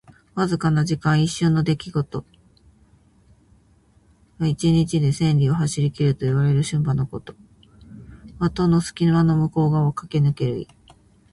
[0.33, 1.21] わずかな時間。
[1.21, 2.25] 一瞬の出来事。
[2.25, 2.25] 「騏驥」
[4.41, 7.35] は一日で千里を走りきるといわれる駿馬のこと。
[8.39, 10.67] 「過隙」は戸の隙間の向こう側をかけぬける意。